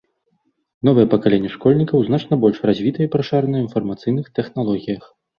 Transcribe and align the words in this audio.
Новае 0.87 1.03
пакаленне 1.09 1.49
школьнікаў 1.55 1.99
значна 2.07 2.39
больш 2.45 2.57
развітае 2.69 3.05
і 3.07 3.11
прашаранае 3.17 3.59
ў 3.61 3.65
інфармацыйных 3.67 4.31
тэхналогіях. 4.41 5.03